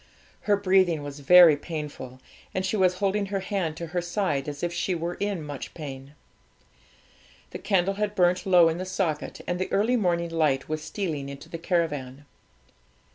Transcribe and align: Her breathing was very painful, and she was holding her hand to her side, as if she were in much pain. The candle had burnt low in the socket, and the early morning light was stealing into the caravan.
Her 0.49 0.57
breathing 0.57 1.03
was 1.03 1.19
very 1.19 1.55
painful, 1.55 2.19
and 2.55 2.65
she 2.65 2.75
was 2.75 2.95
holding 2.95 3.27
her 3.27 3.41
hand 3.41 3.77
to 3.77 3.85
her 3.93 4.01
side, 4.01 4.49
as 4.49 4.63
if 4.63 4.73
she 4.73 4.95
were 4.95 5.13
in 5.19 5.43
much 5.45 5.75
pain. 5.75 6.15
The 7.51 7.59
candle 7.59 7.93
had 7.93 8.15
burnt 8.15 8.47
low 8.47 8.67
in 8.67 8.79
the 8.79 8.85
socket, 8.85 9.41
and 9.45 9.59
the 9.59 9.71
early 9.71 9.95
morning 9.97 10.29
light 10.29 10.67
was 10.67 10.81
stealing 10.81 11.29
into 11.29 11.49
the 11.49 11.59
caravan. 11.59 12.25